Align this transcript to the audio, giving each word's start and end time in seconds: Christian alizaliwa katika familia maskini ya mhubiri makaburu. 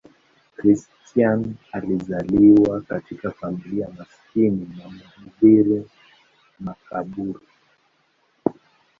Christian 0.57 1.55
alizaliwa 1.71 2.81
katika 2.81 3.31
familia 3.31 3.87
maskini 3.97 4.69
ya 4.79 4.89
mhubiri 4.89 5.85
makaburu. 6.59 7.41